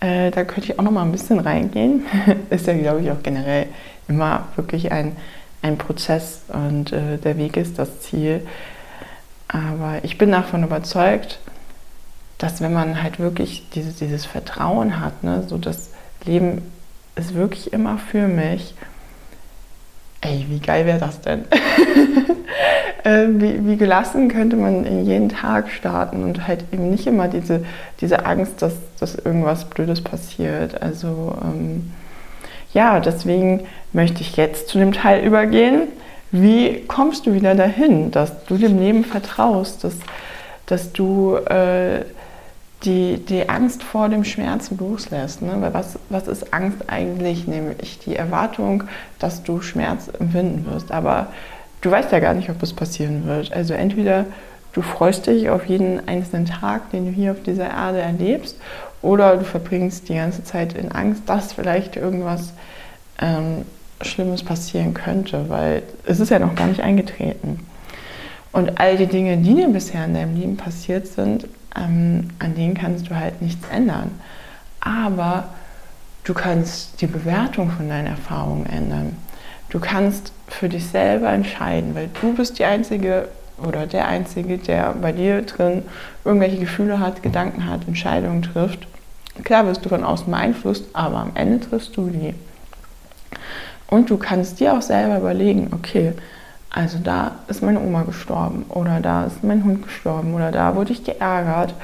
äh, 0.00 0.30
da 0.30 0.44
könnte 0.44 0.72
ich 0.72 0.78
auch 0.78 0.82
noch 0.82 0.90
mal 0.90 1.02
ein 1.02 1.12
bisschen 1.12 1.38
reingehen. 1.38 2.04
ist 2.50 2.66
ja, 2.66 2.74
glaube 2.74 3.02
ich, 3.02 3.10
auch 3.10 3.22
generell 3.22 3.66
immer 4.08 4.48
wirklich 4.56 4.92
ein, 4.92 5.16
ein 5.62 5.78
Prozess 5.78 6.42
und 6.48 6.92
äh, 6.92 7.18
der 7.18 7.36
Weg 7.38 7.56
ist 7.56 7.78
das 7.78 8.00
Ziel. 8.00 8.46
Aber 9.48 9.98
ich 10.02 10.16
bin 10.16 10.32
davon 10.32 10.62
überzeugt, 10.62 11.38
dass 12.38 12.60
wenn 12.60 12.72
man 12.72 13.02
halt 13.02 13.18
wirklich 13.18 13.68
dieses, 13.74 13.96
dieses 13.96 14.24
Vertrauen 14.24 15.00
hat, 15.00 15.22
ne, 15.22 15.44
so 15.46 15.58
das 15.58 15.90
Leben 16.24 16.62
ist 17.16 17.34
wirklich 17.34 17.72
immer 17.72 17.98
für 17.98 18.28
mich. 18.28 18.74
Ey, 20.30 20.46
wie 20.48 20.60
geil 20.60 20.86
wäre 20.86 20.98
das 20.98 21.20
denn? 21.20 21.44
äh, 23.04 23.26
wie, 23.30 23.66
wie, 23.66 23.76
gelassen 23.76 24.28
könnte 24.28 24.54
man 24.54 24.84
in 24.84 25.04
jeden 25.04 25.28
Tag 25.28 25.70
starten 25.70 26.22
und 26.22 26.46
halt 26.46 26.64
eben 26.72 26.88
nicht 26.88 27.08
immer 27.08 27.26
diese, 27.26 27.64
diese 28.00 28.26
Angst, 28.26 28.62
dass, 28.62 28.74
dass 29.00 29.16
irgendwas 29.16 29.64
Blödes 29.64 30.02
passiert. 30.02 30.80
Also 30.80 31.36
ähm, 31.42 31.90
ja, 32.72 33.00
deswegen 33.00 33.66
möchte 33.92 34.20
ich 34.20 34.36
jetzt 34.36 34.68
zu 34.68 34.78
dem 34.78 34.92
Teil 34.92 35.26
übergehen. 35.26 35.88
Wie 36.30 36.84
kommst 36.86 37.26
du 37.26 37.34
wieder 37.34 37.56
dahin, 37.56 38.12
dass 38.12 38.44
du 38.44 38.56
dem 38.56 38.78
Leben 38.78 39.04
vertraust, 39.04 39.82
dass, 39.82 39.96
dass 40.66 40.92
du 40.92 41.34
äh, 41.34 42.04
die, 42.84 43.18
die 43.18 43.48
Angst 43.48 43.82
vor 43.82 44.08
dem 44.08 44.24
Schmerz 44.24 44.70
loslässt. 44.70 45.42
Ne? 45.42 45.56
Weil 45.60 45.74
was, 45.74 45.98
was 46.08 46.28
ist 46.28 46.52
Angst 46.54 46.78
eigentlich? 46.86 47.46
Nämlich 47.46 47.98
die 47.98 48.16
Erwartung, 48.16 48.84
dass 49.18 49.42
du 49.42 49.60
Schmerz 49.60 50.08
empfinden 50.18 50.66
wirst. 50.70 50.90
Aber 50.90 51.28
du 51.82 51.90
weißt 51.90 52.10
ja 52.12 52.20
gar 52.20 52.34
nicht, 52.34 52.48
ob 52.48 52.58
das 52.58 52.72
passieren 52.72 53.26
wird. 53.26 53.52
Also 53.52 53.74
entweder 53.74 54.26
du 54.72 54.82
freust 54.82 55.26
dich 55.26 55.50
auf 55.50 55.66
jeden 55.66 56.06
einzelnen 56.08 56.46
Tag, 56.46 56.90
den 56.90 57.06
du 57.06 57.12
hier 57.12 57.32
auf 57.32 57.42
dieser 57.42 57.68
Erde 57.68 58.00
erlebst, 58.00 58.56
oder 59.02 59.36
du 59.36 59.44
verbringst 59.44 60.08
die 60.08 60.14
ganze 60.14 60.44
Zeit 60.44 60.74
in 60.74 60.92
Angst, 60.92 61.22
dass 61.26 61.54
vielleicht 61.54 61.96
irgendwas 61.96 62.52
ähm, 63.20 63.64
Schlimmes 64.02 64.42
passieren 64.42 64.94
könnte, 64.94 65.48
weil 65.48 65.82
es 66.04 66.20
ist 66.20 66.30
ja 66.30 66.38
noch 66.38 66.54
gar 66.54 66.66
nicht 66.66 66.82
eingetreten. 66.82 67.66
Und 68.52 68.80
all 68.80 68.96
die 68.96 69.06
Dinge, 69.06 69.36
die 69.38 69.54
dir 69.54 69.68
bisher 69.68 70.04
in 70.04 70.14
deinem 70.14 70.38
Leben 70.38 70.56
passiert 70.56 71.06
sind, 71.06 71.46
ähm, 71.76 72.30
an 72.38 72.54
denen 72.54 72.74
kannst 72.74 73.08
du 73.08 73.16
halt 73.16 73.42
nichts 73.42 73.66
ändern. 73.68 74.10
Aber 74.80 75.48
du 76.24 76.34
kannst 76.34 77.00
die 77.00 77.06
Bewertung 77.06 77.70
von 77.70 77.88
deinen 77.88 78.06
Erfahrungen 78.06 78.66
ändern. 78.66 79.16
Du 79.68 79.78
kannst 79.78 80.32
für 80.48 80.68
dich 80.68 80.86
selber 80.86 81.30
entscheiden, 81.30 81.94
weil 81.94 82.08
du 82.20 82.34
bist 82.34 82.58
die 82.58 82.64
Einzige 82.64 83.28
oder 83.58 83.86
der 83.86 84.08
Einzige, 84.08 84.58
der 84.58 84.94
bei 84.94 85.12
dir 85.12 85.42
drin 85.42 85.82
irgendwelche 86.24 86.58
Gefühle 86.58 86.98
hat, 86.98 87.22
Gedanken 87.22 87.68
hat, 87.68 87.86
Entscheidungen 87.86 88.42
trifft. 88.42 88.86
Klar 89.44 89.66
wirst 89.66 89.84
du 89.84 89.88
von 89.88 90.04
außen 90.04 90.30
beeinflusst, 90.30 90.84
aber 90.92 91.18
am 91.18 91.32
Ende 91.34 91.60
triffst 91.60 91.96
du 91.96 92.08
die. 92.08 92.34
Und 93.86 94.10
du 94.10 94.16
kannst 94.16 94.60
dir 94.60 94.74
auch 94.74 94.82
selber 94.82 95.18
überlegen, 95.18 95.68
okay, 95.72 96.12
also 96.70 96.98
da 97.02 97.32
ist 97.48 97.62
meine 97.62 97.80
Oma 97.80 98.02
gestorben 98.02 98.64
oder 98.68 99.00
da 99.00 99.24
ist 99.24 99.42
mein 99.42 99.64
Hund 99.64 99.82
gestorben 99.82 100.34
oder 100.34 100.52
da 100.52 100.76
wurde 100.76 100.92
ich 100.92 101.04
geärgert 101.04 101.74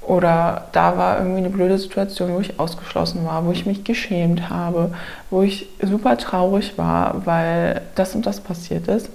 oder 0.00 0.68
da 0.72 0.96
war 0.96 1.18
irgendwie 1.18 1.38
eine 1.38 1.50
blöde 1.50 1.78
Situation, 1.78 2.32
wo 2.32 2.40
ich 2.40 2.58
ausgeschlossen 2.58 3.24
war, 3.26 3.44
wo 3.44 3.52
ich 3.52 3.66
mich 3.66 3.84
geschämt 3.84 4.48
habe, 4.48 4.92
wo 5.28 5.42
ich 5.42 5.68
super 5.82 6.16
traurig 6.16 6.78
war, 6.78 7.26
weil 7.26 7.82
das 7.94 8.14
und 8.14 8.26
das 8.26 8.40
passiert 8.40 8.88
ist. 8.88 9.10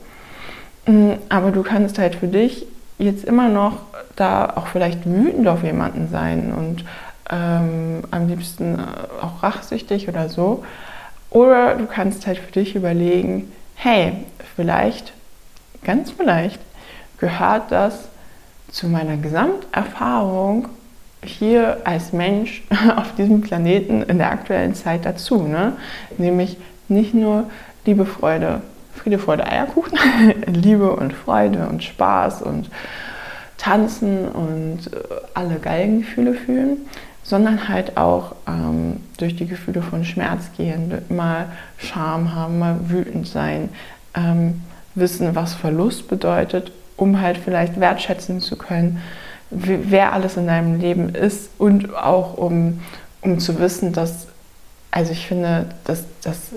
Mm, 0.85 1.13
aber 1.27 1.51
du 1.51 1.63
kannst 1.63 1.97
halt 1.97 2.15
für 2.15 2.27
dich 2.27 2.67
jetzt 2.99 3.25
immer 3.25 3.49
noch 3.49 3.79
da 4.15 4.53
auch 4.55 4.67
vielleicht 4.67 5.05
wütend 5.05 5.47
auf 5.47 5.63
jemanden 5.63 6.07
sein 6.09 6.53
und 6.53 6.85
ähm, 7.31 8.03
am 8.11 8.27
liebsten 8.27 8.75
äh, 8.75 8.83
auch 9.21 9.41
rachsüchtig 9.41 10.07
oder 10.07 10.29
so. 10.29 10.63
Oder 11.31 11.75
du 11.75 11.87
kannst 11.87 12.27
halt 12.27 12.37
für 12.37 12.51
dich 12.51 12.75
überlegen, 12.75 13.51
hey, 13.75 14.13
vielleicht 14.55 15.14
ganz 15.85 16.11
vielleicht 16.11 16.59
gehört 17.17 17.71
das 17.71 18.09
zu 18.69 18.87
meiner 18.87 19.17
Gesamterfahrung 19.17 20.67
hier 21.23 21.77
als 21.85 22.13
Mensch 22.13 22.63
auf 22.95 23.15
diesem 23.15 23.41
Planeten 23.41 24.03
in 24.03 24.17
der 24.17 24.31
aktuellen 24.31 24.75
Zeit 24.75 25.05
dazu. 25.05 25.43
Ne? 25.43 25.73
Nämlich 26.17 26.57
nicht 26.87 27.13
nur 27.13 27.45
Liebe, 27.85 28.05
Freude, 28.05 28.61
Friede, 28.95 29.19
Freude, 29.19 29.45
Eierkuchen, 29.47 29.97
Liebe 30.47 30.91
und 30.91 31.13
Freude 31.13 31.67
und 31.67 31.83
Spaß 31.83 32.41
und 32.41 32.69
Tanzen 33.57 34.27
und 34.27 34.87
äh, 34.93 34.99
alle 35.33 35.59
geilen 35.59 35.99
Gefühle 36.01 36.33
fühlen, 36.33 36.77
sondern 37.23 37.67
halt 37.67 37.97
auch 37.97 38.35
ähm, 38.47 38.97
durch 39.17 39.35
die 39.35 39.47
Gefühle 39.47 39.81
von 39.81 40.05
Schmerz 40.05 40.51
gehen, 40.57 40.93
mal 41.09 41.47
Scham 41.77 42.35
haben, 42.35 42.59
mal 42.59 42.77
wütend 42.89 43.27
sein, 43.27 43.69
ähm, 44.15 44.61
wissen, 44.95 45.35
was 45.35 45.53
Verlust 45.53 46.07
bedeutet, 46.07 46.71
um 46.97 47.21
halt 47.21 47.37
vielleicht 47.37 47.79
wertschätzen 47.79 48.41
zu 48.41 48.57
können, 48.57 49.01
wer 49.49 50.13
alles 50.13 50.37
in 50.37 50.47
deinem 50.47 50.79
Leben 50.79 51.13
ist 51.13 51.49
und 51.57 51.93
auch 51.95 52.37
um, 52.37 52.81
um 53.21 53.39
zu 53.39 53.59
wissen, 53.59 53.93
dass, 53.93 54.27
also 54.91 55.11
ich 55.11 55.27
finde, 55.27 55.67
dass, 55.83 56.03
dass 56.23 56.51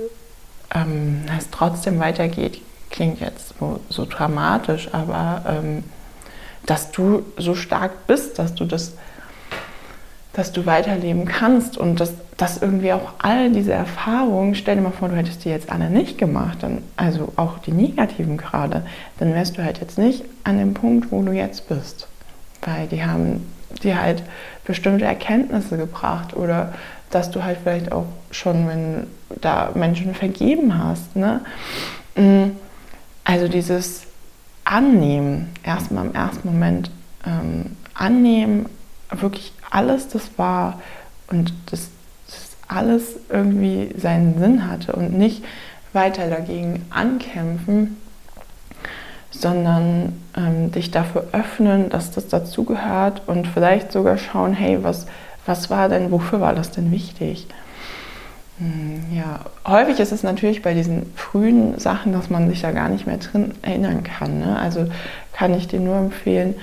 ähm, 0.74 1.22
es 1.36 1.50
trotzdem 1.50 1.98
weitergeht, 1.98 2.60
klingt 2.90 3.20
jetzt 3.20 3.54
so, 3.58 3.80
so 3.88 4.06
dramatisch, 4.06 4.88
aber 4.92 5.44
ähm, 5.46 5.84
dass 6.66 6.90
du 6.90 7.24
so 7.36 7.54
stark 7.54 8.06
bist, 8.06 8.38
dass 8.38 8.54
du 8.54 8.64
das 8.64 8.92
dass 10.38 10.52
du 10.52 10.66
weiterleben 10.66 11.24
kannst 11.24 11.76
und 11.76 11.98
dass, 11.98 12.12
dass 12.36 12.62
irgendwie 12.62 12.92
auch 12.92 13.14
all 13.18 13.50
diese 13.50 13.72
Erfahrungen, 13.72 14.54
stell 14.54 14.76
dir 14.76 14.82
mal 14.82 14.92
vor, 14.92 15.08
du 15.08 15.16
hättest 15.16 15.44
die 15.44 15.48
jetzt 15.48 15.68
alle 15.68 15.90
nicht 15.90 16.16
gemacht, 16.16 16.58
dann, 16.60 16.78
also 16.96 17.32
auch 17.34 17.58
die 17.58 17.72
negativen 17.72 18.36
gerade, 18.36 18.86
dann 19.18 19.34
wärst 19.34 19.58
du 19.58 19.64
halt 19.64 19.80
jetzt 19.80 19.98
nicht 19.98 20.22
an 20.44 20.56
dem 20.56 20.74
Punkt, 20.74 21.10
wo 21.10 21.22
du 21.22 21.32
jetzt 21.32 21.68
bist. 21.68 22.06
Weil 22.62 22.86
die 22.86 23.04
haben 23.04 23.52
dir 23.82 24.00
halt 24.00 24.22
bestimmte 24.64 25.06
Erkenntnisse 25.06 25.76
gebracht 25.76 26.36
oder 26.36 26.72
dass 27.10 27.32
du 27.32 27.42
halt 27.42 27.58
vielleicht 27.60 27.90
auch 27.90 28.06
schon, 28.30 28.68
wenn 28.68 29.08
da 29.40 29.72
Menschen 29.74 30.14
vergeben 30.14 30.78
hast. 30.78 31.16
Ne? 31.16 31.40
Mm, 32.14 32.50
also 33.24 33.48
dieses 33.48 34.04
Annehmen, 34.62 35.48
erstmal 35.64 36.06
im 36.06 36.14
ersten 36.14 36.46
Moment 36.46 36.92
ähm, 37.26 37.76
annehmen, 37.92 38.66
wirklich 39.10 39.52
alles 39.70 40.08
das 40.08 40.30
war 40.36 40.80
und 41.30 41.52
das, 41.70 41.88
das 42.26 42.56
alles 42.66 43.16
irgendwie 43.28 43.94
seinen 43.96 44.38
Sinn 44.38 44.70
hatte 44.70 44.92
und 44.92 45.16
nicht 45.16 45.44
weiter 45.92 46.28
dagegen 46.28 46.84
ankämpfen, 46.90 47.96
sondern 49.30 50.20
ähm, 50.36 50.72
dich 50.72 50.90
dafür 50.90 51.28
öffnen, 51.32 51.88
dass 51.90 52.10
das 52.10 52.28
dazugehört 52.28 53.22
und 53.26 53.46
vielleicht 53.46 53.92
sogar 53.92 54.18
schauen, 54.18 54.52
hey, 54.52 54.82
was, 54.82 55.06
was 55.46 55.70
war 55.70 55.88
denn, 55.88 56.10
wofür 56.10 56.40
war 56.40 56.54
das 56.54 56.70
denn 56.70 56.90
wichtig? 56.90 57.46
Hm, 58.58 59.04
ja, 59.12 59.40
häufig 59.66 60.00
ist 60.00 60.12
es 60.12 60.22
natürlich 60.22 60.62
bei 60.62 60.74
diesen 60.74 61.12
frühen 61.14 61.78
Sachen, 61.78 62.12
dass 62.12 62.28
man 62.28 62.48
sich 62.48 62.60
da 62.60 62.72
gar 62.72 62.88
nicht 62.88 63.06
mehr 63.06 63.18
drin 63.18 63.52
erinnern 63.62 64.02
kann. 64.02 64.40
Ne? 64.40 64.58
Also 64.58 64.86
kann 65.32 65.54
ich 65.54 65.68
dir 65.68 65.80
nur 65.80 65.96
empfehlen, 65.96 66.56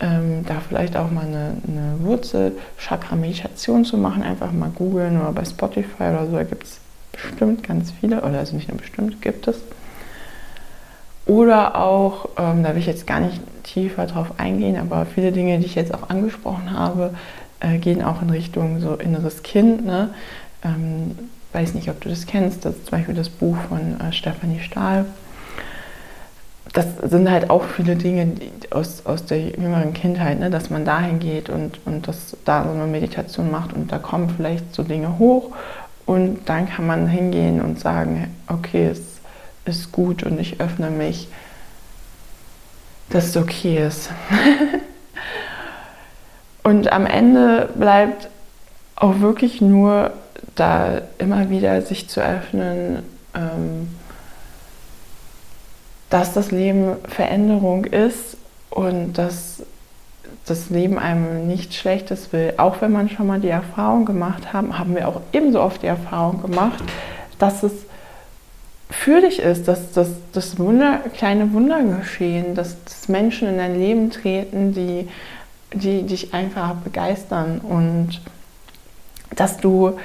ähm, 0.00 0.44
da 0.46 0.60
vielleicht 0.66 0.96
auch 0.96 1.10
mal 1.10 1.26
eine, 1.26 1.54
eine 1.66 1.96
Wurzel-Chakra-Meditation 2.00 3.84
zu 3.84 3.96
machen. 3.96 4.22
Einfach 4.22 4.52
mal 4.52 4.70
googeln 4.70 5.20
oder 5.20 5.32
bei 5.32 5.44
Spotify 5.44 6.04
oder 6.04 6.26
so, 6.26 6.32
da 6.32 6.44
gibt 6.44 6.64
es 6.64 6.80
bestimmt 7.12 7.62
ganz 7.62 7.92
viele, 7.92 8.22
oder 8.22 8.38
also 8.38 8.56
nicht 8.56 8.68
nur 8.68 8.78
bestimmt, 8.78 9.20
gibt 9.20 9.48
es. 9.48 9.58
Oder 11.26 11.76
auch, 11.76 12.30
ähm, 12.38 12.62
da 12.62 12.70
will 12.70 12.78
ich 12.78 12.86
jetzt 12.86 13.06
gar 13.06 13.20
nicht 13.20 13.40
tiefer 13.62 14.06
drauf 14.06 14.32
eingehen, 14.38 14.76
aber 14.76 15.06
viele 15.06 15.32
Dinge, 15.32 15.58
die 15.58 15.66
ich 15.66 15.74
jetzt 15.74 15.94
auch 15.94 16.08
angesprochen 16.08 16.72
habe, 16.72 17.14
äh, 17.60 17.78
gehen 17.78 18.02
auch 18.02 18.22
in 18.22 18.30
Richtung 18.30 18.80
so 18.80 18.94
inneres 18.94 19.42
Kind. 19.42 19.84
Ne? 19.84 20.10
Ähm, 20.64 21.16
weiß 21.52 21.74
nicht, 21.74 21.90
ob 21.90 22.00
du 22.00 22.08
das 22.08 22.26
kennst, 22.26 22.64
das 22.64 22.76
ist 22.76 22.86
zum 22.86 22.98
Beispiel 22.98 23.14
das 23.14 23.28
Buch 23.28 23.56
von 23.68 24.00
äh, 24.00 24.12
Stefanie 24.12 24.60
Stahl. 24.60 25.04
Das 26.72 26.86
sind 27.02 27.30
halt 27.30 27.50
auch 27.50 27.64
viele 27.64 27.96
Dinge 27.96 28.32
aus, 28.70 29.04
aus 29.04 29.24
der 29.24 29.40
jüngeren 29.40 29.92
Kindheit, 29.92 30.38
ne? 30.38 30.50
dass 30.50 30.70
man 30.70 30.84
dahin 30.84 31.18
geht 31.18 31.48
und, 31.48 31.80
und 31.84 32.06
das, 32.06 32.36
da 32.44 32.64
so 32.64 32.70
eine 32.70 32.86
Meditation 32.86 33.50
macht 33.50 33.72
und 33.72 33.90
da 33.90 33.98
kommen 33.98 34.30
vielleicht 34.30 34.74
so 34.74 34.84
Dinge 34.84 35.18
hoch 35.18 35.50
und 36.06 36.48
dann 36.48 36.68
kann 36.68 36.86
man 36.86 37.08
hingehen 37.08 37.60
und 37.60 37.80
sagen, 37.80 38.34
okay, 38.46 38.88
es 38.88 39.00
ist 39.64 39.92
gut 39.92 40.22
und 40.22 40.38
ich 40.38 40.60
öffne 40.60 40.90
mich, 40.90 41.28
dass 43.10 43.26
es 43.26 43.36
okay 43.36 43.86
ist. 43.86 44.10
und 46.62 46.92
am 46.92 47.06
Ende 47.06 47.68
bleibt 47.74 48.28
auch 48.96 49.20
wirklich 49.20 49.60
nur 49.60 50.12
da 50.54 51.02
immer 51.18 51.50
wieder 51.50 51.82
sich 51.82 52.08
zu 52.08 52.20
öffnen, 52.20 53.02
ähm, 53.34 53.88
dass 56.10 56.34
das 56.34 56.50
Leben 56.50 56.96
Veränderung 57.08 57.84
ist 57.84 58.36
und 58.68 59.14
dass 59.14 59.62
das 60.46 60.70
Leben 60.70 60.98
einem 60.98 61.46
nichts 61.46 61.76
Schlechtes 61.76 62.32
will. 62.32 62.54
Auch 62.56 62.80
wenn 62.80 62.92
man 62.92 63.08
schon 63.08 63.26
mal 63.26 63.40
die 63.40 63.48
Erfahrung 63.48 64.04
gemacht 64.04 64.52
haben, 64.52 64.78
haben 64.78 64.94
wir 64.94 65.08
auch 65.08 65.20
ebenso 65.32 65.60
oft 65.60 65.82
die 65.82 65.86
Erfahrung 65.86 66.42
gemacht, 66.42 66.82
dass 67.38 67.62
es 67.62 67.72
für 68.90 69.20
dich 69.20 69.38
ist, 69.38 69.68
dass 69.68 69.92
das, 69.92 70.08
das 70.32 70.58
Wunder, 70.58 70.98
kleine 71.16 71.52
Wunder 71.52 71.80
geschehen, 71.82 72.56
dass, 72.56 72.82
dass 72.84 73.08
Menschen 73.08 73.48
in 73.48 73.58
dein 73.58 73.78
Leben 73.78 74.10
treten, 74.10 74.74
die, 74.74 75.08
die 75.72 76.02
dich 76.02 76.34
einfach 76.34 76.74
begeistern 76.74 77.60
und 77.60 78.20
dass 79.36 79.58
du, 79.58 79.96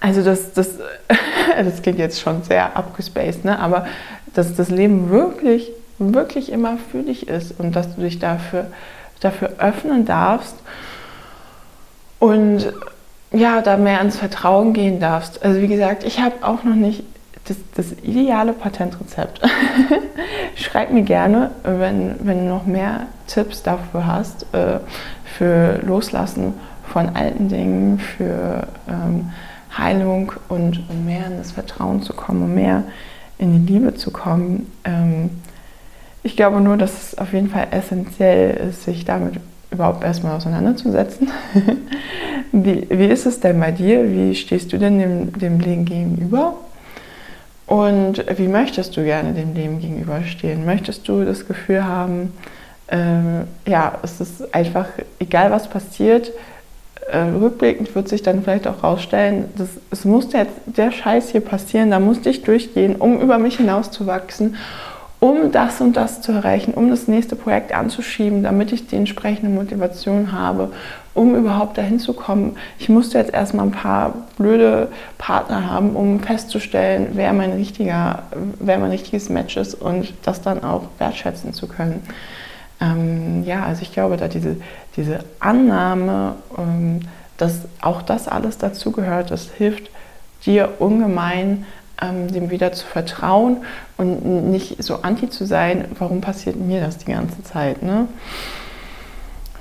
also 0.00 0.24
das, 0.24 0.54
das, 0.54 0.78
das 1.56 1.82
klingt 1.82 1.98
jetzt 1.98 2.20
schon 2.20 2.42
sehr 2.42 2.74
abgespaced, 2.74 3.44
ne? 3.44 3.58
aber 3.58 3.86
dass 4.36 4.54
das 4.54 4.70
Leben 4.70 5.10
wirklich 5.10 5.70
wirklich 5.98 6.52
immer 6.52 6.76
für 6.90 7.02
dich 7.02 7.28
ist 7.28 7.58
und 7.58 7.74
dass 7.74 7.94
du 7.94 8.02
dich 8.02 8.18
dafür, 8.18 8.66
dafür 9.20 9.54
öffnen 9.58 10.04
darfst 10.04 10.56
und 12.18 12.72
ja, 13.32 13.60
da 13.60 13.76
mehr 13.76 14.00
ins 14.00 14.16
Vertrauen 14.16 14.72
gehen 14.72 15.00
darfst. 15.00 15.42
Also 15.44 15.60
wie 15.60 15.68
gesagt, 15.68 16.04
ich 16.04 16.20
habe 16.20 16.36
auch 16.42 16.64
noch 16.64 16.74
nicht 16.74 17.04
das, 17.46 17.56
das 17.74 17.92
ideale 18.02 18.52
Patentrezept. 18.52 19.40
Schreib 20.54 20.90
mir 20.90 21.02
gerne, 21.02 21.50
wenn, 21.62 22.16
wenn 22.20 22.40
du 22.40 22.44
noch 22.46 22.66
mehr 22.66 23.06
Tipps 23.26 23.62
dafür 23.62 24.06
hast, 24.06 24.46
äh, 24.52 24.78
für 25.24 25.80
Loslassen 25.84 26.54
von 26.92 27.14
alten 27.14 27.48
Dingen, 27.48 27.98
für 27.98 28.66
ähm, 28.88 29.30
Heilung 29.76 30.32
und 30.48 30.82
um 30.88 31.04
mehr 31.04 31.26
in 31.26 31.38
das 31.38 31.52
Vertrauen 31.52 32.02
zu 32.02 32.14
kommen, 32.14 32.42
um 32.44 32.54
mehr 32.54 32.84
in 33.38 33.66
die 33.66 33.72
Liebe 33.72 33.94
zu 33.94 34.10
kommen. 34.10 34.70
Ähm, 34.84 35.30
ich 36.22 36.36
glaube 36.36 36.60
nur, 36.60 36.76
dass 36.76 37.12
es 37.12 37.18
auf 37.18 37.32
jeden 37.32 37.48
Fall 37.48 37.68
essentiell 37.70 38.68
ist, 38.68 38.84
sich 38.84 39.04
damit 39.04 39.34
überhaupt 39.70 40.02
erstmal 40.02 40.36
auseinanderzusetzen. 40.36 41.30
wie, 42.52 42.86
wie 42.88 43.06
ist 43.06 43.26
es 43.26 43.40
denn 43.40 43.60
bei 43.60 43.70
dir? 43.70 44.10
Wie 44.10 44.34
stehst 44.34 44.72
du 44.72 44.78
denn 44.78 44.98
dem, 44.98 45.38
dem 45.38 45.60
Leben 45.60 45.84
gegenüber? 45.84 46.54
Und 47.66 48.24
wie 48.38 48.48
möchtest 48.48 48.96
du 48.96 49.04
gerne 49.04 49.32
dem 49.32 49.54
Leben 49.54 49.80
gegenüberstehen? 49.80 50.64
Möchtest 50.64 51.08
du 51.08 51.24
das 51.24 51.46
Gefühl 51.46 51.84
haben, 51.84 52.32
ähm, 52.88 53.44
ja, 53.66 53.98
es 54.02 54.20
ist 54.20 54.54
einfach, 54.54 54.86
egal 55.18 55.50
was 55.50 55.68
passiert, 55.68 56.30
äh, 57.10 57.18
rückblickend 57.18 57.94
wird 57.94 58.08
sich 58.08 58.22
dann 58.22 58.42
vielleicht 58.42 58.66
auch 58.66 58.82
rausstellen, 58.82 59.46
dass, 59.56 59.68
es 59.90 60.04
muss 60.04 60.32
jetzt 60.32 60.52
der 60.66 60.90
Scheiß 60.90 61.30
hier 61.30 61.40
passieren, 61.40 61.90
da 61.90 62.00
musste 62.00 62.30
ich 62.30 62.42
durchgehen, 62.42 62.96
um 62.96 63.20
über 63.20 63.38
mich 63.38 63.56
hinauszuwachsen 63.56 64.56
um 65.18 65.50
das 65.50 65.80
und 65.80 65.96
das 65.96 66.20
zu 66.20 66.32
erreichen, 66.32 66.74
um 66.74 66.90
das 66.90 67.08
nächste 67.08 67.36
Projekt 67.36 67.72
anzuschieben, 67.72 68.42
damit 68.42 68.72
ich 68.72 68.86
die 68.86 68.96
entsprechende 68.96 69.50
Motivation 69.50 70.32
habe, 70.32 70.72
um 71.14 71.34
überhaupt 71.34 71.78
dahin 71.78 71.98
zu 71.98 72.12
kommen. 72.12 72.56
Ich 72.78 72.88
musste 72.88 73.18
jetzt 73.18 73.32
erstmal 73.32 73.66
ein 73.66 73.72
paar 73.72 74.14
blöde 74.36 74.88
Partner 75.16 75.70
haben, 75.70 75.96
um 75.96 76.20
festzustellen, 76.20 77.08
wer 77.14 77.32
mein 77.32 77.52
richtiger, 77.52 78.24
wer 78.60 78.78
mein 78.78 78.90
richtiges 78.90 79.30
Match 79.30 79.56
ist 79.56 79.74
und 79.74 80.12
das 80.22 80.42
dann 80.42 80.62
auch 80.62 80.82
wertschätzen 80.98 81.54
zu 81.54 81.66
können. 81.66 82.02
Ähm, 82.80 83.44
ja, 83.44 83.64
also 83.64 83.82
ich 83.82 83.92
glaube, 83.92 84.16
da 84.16 84.28
diese, 84.28 84.56
diese 84.96 85.20
Annahme, 85.40 86.36
ähm, 86.58 87.00
dass 87.36 87.60
auch 87.80 88.02
das 88.02 88.28
alles 88.28 88.58
dazugehört, 88.58 89.30
das 89.30 89.50
hilft 89.50 89.90
dir 90.44 90.74
ungemein, 90.78 91.66
ähm, 92.00 92.28
dem 92.30 92.50
wieder 92.50 92.72
zu 92.72 92.86
vertrauen 92.86 93.58
und 93.96 94.50
nicht 94.50 94.82
so 94.82 95.02
anti 95.02 95.30
zu 95.30 95.46
sein, 95.46 95.86
warum 95.98 96.20
passiert 96.20 96.56
mir 96.56 96.80
das 96.80 96.98
die 96.98 97.12
ganze 97.12 97.42
Zeit. 97.42 97.82
Ne? 97.82 98.08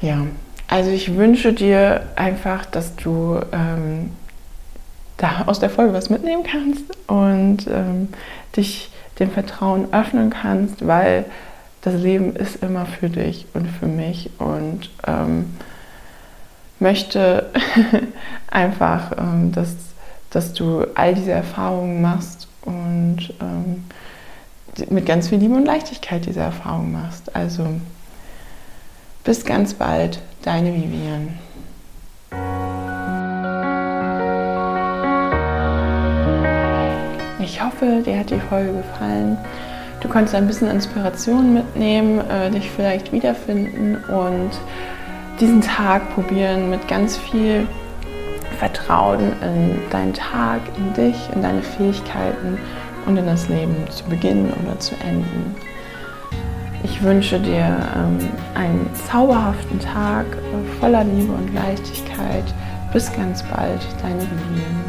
Ja, 0.02 0.26
also 0.68 0.90
ich 0.90 1.16
wünsche 1.16 1.54
dir 1.54 2.08
einfach, 2.16 2.66
dass 2.66 2.96
du 2.96 3.40
ähm, 3.52 4.12
da 5.18 5.44
aus 5.46 5.60
der 5.60 5.70
Folge 5.70 5.94
was 5.94 6.10
mitnehmen 6.10 6.44
kannst 6.44 6.84
und 7.08 7.68
ähm, 7.68 8.10
dich 8.58 8.90
dem 9.20 9.32
Vertrauen 9.32 9.94
öffnen 9.94 10.30
kannst, 10.30 10.86
weil 10.86 11.26
das 11.86 12.02
Leben 12.02 12.36
ist 12.36 12.62
immer 12.64 12.86
für 12.86 13.10
dich 13.10 13.46
und 13.54 13.68
für 13.68 13.88
mich 13.88 14.30
und 14.40 14.90
ähm, 15.08 15.56
möchte 16.80 17.52
einfach, 18.48 19.12
ähm, 19.18 19.52
dass 19.54 19.76
dass 20.36 20.52
du 20.52 20.86
all 20.96 21.16
diese 21.16 21.32
Erfahrungen 21.32 22.02
machst 22.02 22.50
und 22.64 23.34
ähm, 23.40 23.86
mit 24.90 25.06
ganz 25.06 25.30
viel 25.30 25.38
Liebe 25.38 25.56
und 25.56 25.64
Leichtigkeit 25.64 26.26
diese 26.26 26.42
Erfahrungen 26.42 26.92
machst. 26.92 27.34
Also 27.34 27.66
bis 29.24 29.46
ganz 29.46 29.74
bald, 29.74 30.22
deine 30.42 30.74
Vivian. 30.74 31.40
Ich 37.40 37.64
hoffe, 37.64 38.02
dir 38.04 38.20
hat 38.20 38.30
die 38.30 38.42
Folge 38.42 38.74
gefallen. 38.74 39.38
Du 40.02 40.10
konntest 40.10 40.36
ein 40.36 40.48
bisschen 40.48 40.70
Inspiration 40.70 41.54
mitnehmen, 41.54 42.20
äh, 42.30 42.52
dich 42.52 42.70
vielleicht 42.70 43.12
wiederfinden 43.12 43.96
und 44.06 44.52
diesen 45.40 45.62
Tag 45.62 46.14
probieren 46.14 46.70
mit 46.70 46.88
ganz 46.88 47.18
viel 47.18 47.68
Vertrauen 48.58 49.34
in 49.42 49.78
deinen 49.90 50.14
Tag, 50.14 50.62
in 50.78 50.94
dich, 50.94 51.16
in 51.34 51.42
deine 51.42 51.62
Fähigkeiten 51.62 52.58
und 53.06 53.18
in 53.18 53.26
das 53.26 53.50
Leben 53.50 53.76
zu 53.90 54.06
beginnen 54.06 54.54
oder 54.64 54.80
zu 54.80 54.96
enden. 54.96 55.56
Ich 56.84 57.02
wünsche 57.02 57.40
dir 57.40 57.76
ähm, 57.96 58.20
einen 58.54 58.90
zauberhaften 59.10 59.80
Tag 59.80 60.26
voller 60.80 61.04
Liebe 61.04 61.34
und 61.34 61.54
Leichtigkeit. 61.54 62.44
Bis 62.94 63.12
ganz 63.12 63.44
bald, 63.44 63.82
deine 64.02 64.22
Vivian. 64.22 64.86